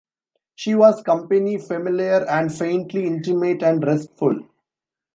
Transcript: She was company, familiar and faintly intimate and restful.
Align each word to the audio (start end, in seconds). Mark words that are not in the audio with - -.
She 0.55 0.73
was 0.73 1.03
company, 1.03 1.59
familiar 1.59 2.25
and 2.27 2.51
faintly 2.51 3.05
intimate 3.05 3.61
and 3.61 3.85
restful. 3.85 4.39